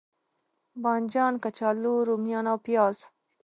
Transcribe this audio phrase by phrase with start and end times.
[0.83, 2.97] بانجان، کچالو، روميان او پیاز